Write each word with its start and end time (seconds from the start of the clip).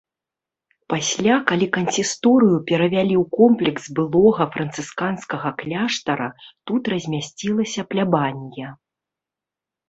Пасля, 0.91 1.33
калі 1.49 1.65
кансісторыю 1.75 2.57
перавялі 2.71 3.15
ў 3.19 3.41
комплекс 3.41 3.83
былога 3.99 4.47
францысканскага 4.55 5.49
кляштара, 5.61 6.29
тут 6.73 6.83
размясцілася 6.95 7.81
плябанія. 7.93 8.69